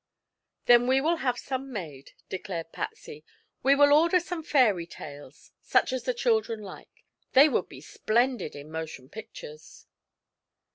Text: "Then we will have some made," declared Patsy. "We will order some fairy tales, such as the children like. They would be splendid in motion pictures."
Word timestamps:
"Then 0.65 0.87
we 0.87 0.99
will 0.99 1.17
have 1.17 1.37
some 1.37 1.71
made," 1.71 2.13
declared 2.27 2.71
Patsy. 2.71 3.23
"We 3.61 3.75
will 3.75 3.93
order 3.93 4.19
some 4.19 4.41
fairy 4.41 4.87
tales, 4.87 5.51
such 5.61 5.93
as 5.93 6.05
the 6.05 6.13
children 6.15 6.59
like. 6.59 7.05
They 7.33 7.47
would 7.47 7.69
be 7.69 7.81
splendid 7.81 8.55
in 8.55 8.71
motion 8.71 9.09
pictures." 9.09 9.85